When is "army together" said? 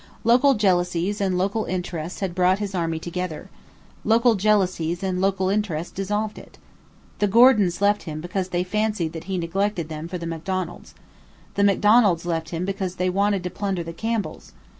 2.73-3.51